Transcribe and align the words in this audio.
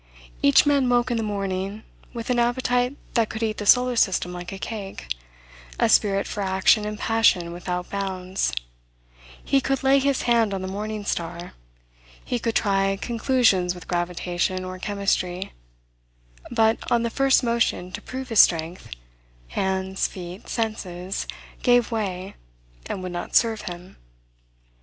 Each 0.41 0.65
man 0.65 0.89
woke 0.89 1.11
in 1.11 1.17
the 1.17 1.21
morning, 1.21 1.83
with 2.11 2.31
an 2.31 2.39
appetite 2.39 2.97
that 3.13 3.29
could 3.29 3.43
eat 3.43 3.57
the 3.59 3.67
solar 3.67 3.95
system 3.95 4.33
like 4.33 4.51
a 4.51 4.57
cake; 4.57 5.13
a 5.79 5.87
spirit 5.89 6.25
for 6.25 6.41
action 6.41 6.85
and 6.85 6.97
passion 6.97 7.51
without 7.53 7.91
bounds; 7.91 8.51
he 9.43 9.61
could 9.61 9.83
lay 9.83 9.99
his 9.99 10.23
hand 10.23 10.55
on 10.55 10.63
the 10.63 10.67
morning 10.67 11.05
star; 11.05 11.53
he 12.25 12.39
could 12.39 12.55
try 12.55 12.97
conclusions 12.97 13.75
with 13.75 13.87
gravitation 13.87 14.65
or 14.65 14.79
chemistry; 14.79 15.53
but, 16.49 16.79
on 16.91 17.03
the 17.03 17.11
first 17.11 17.43
motion 17.43 17.91
to 17.91 18.01
prove 18.01 18.29
his 18.29 18.39
strength 18.39 18.89
hands, 19.49 20.07
feet, 20.07 20.49
senses, 20.49 21.27
gave 21.61 21.91
way, 21.91 22.33
and 22.87 23.03
would 23.03 23.11
not 23.11 23.35
serve 23.35 23.61
him. 23.69 23.97